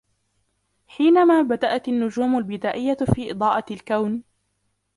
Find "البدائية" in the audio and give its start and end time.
2.37-2.97